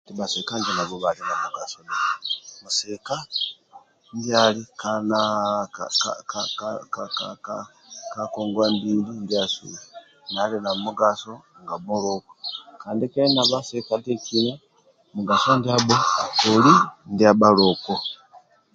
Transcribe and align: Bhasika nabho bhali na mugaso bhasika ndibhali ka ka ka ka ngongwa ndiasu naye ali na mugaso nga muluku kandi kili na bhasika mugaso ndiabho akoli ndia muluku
Bhasika 0.17 0.53
nabho 0.77 0.95
bhali 1.03 1.21
na 1.29 1.35
mugaso 1.43 1.79
bhasika 2.63 3.15
ndibhali 4.13 4.61
ka 4.81 4.91
ka 6.29 6.41
ka 6.93 7.05
ka 8.11 8.23
ngongwa 8.27 8.65
ndiasu 9.23 9.65
naye 10.31 10.43
ali 10.47 10.57
na 10.63 10.71
mugaso 10.83 11.33
nga 11.61 11.75
muluku 11.85 12.33
kandi 12.81 13.03
kili 13.11 13.29
na 13.35 13.43
bhasika 13.51 13.93
mugaso 15.15 15.51
ndiabho 15.57 15.97
akoli 16.23 16.73
ndia 17.11 17.31
muluku 17.39 17.93